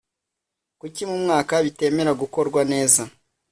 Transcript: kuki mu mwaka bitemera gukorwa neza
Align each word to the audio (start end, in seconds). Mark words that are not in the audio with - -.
kuki 0.79 1.03
mu 1.09 1.17
mwaka 1.23 1.53
bitemera 1.65 2.11
gukorwa 2.21 2.61
neza 2.71 3.01